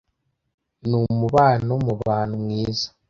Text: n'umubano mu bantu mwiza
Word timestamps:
n'umubano 0.89 1.71
mu 1.85 1.93
bantu 2.05 2.33
mwiza 2.43 2.87